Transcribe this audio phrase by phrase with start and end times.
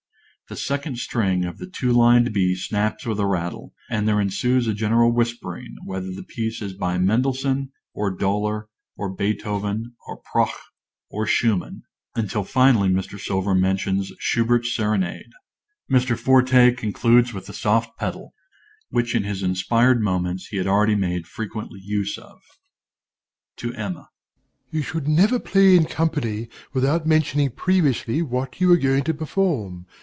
[0.49, 4.67] The second string of the two lined b snaps with a rattle, and there ensues
[4.67, 8.65] a general whispering "whether the piece is by Mendelssohn, or Döhler,
[8.97, 10.51] or Beethoven, or Proch,
[11.09, 11.83] or Schumann,"
[12.15, 13.17] until finally Mr.
[13.17, 15.31] Silver mentions Schubert's Serenade.
[15.89, 16.17] Mr.
[16.19, 18.33] Forte concludes with the soft pedal,
[18.89, 22.39] which in his inspired moments he had already made frequent use of._)
[23.55, 24.09] DOMINIE (to Emma).
[24.69, 29.85] You should never play in company, without mentioning previously what you are going to perform.